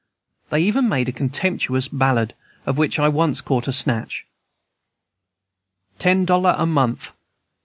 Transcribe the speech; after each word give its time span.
They 0.49 0.61
even 0.63 0.89
made 0.89 1.09
a 1.09 1.11
contemptuous 1.11 1.87
ballad, 1.87 2.33
of 2.65 2.79
which 2.79 2.97
I 2.97 3.07
once 3.07 3.39
caught 3.39 3.67
a 3.67 3.71
snatch. 3.71 4.25
"Ten 5.99 6.25
dollar 6.25 6.55
a 6.57 6.65
month! 6.65 7.13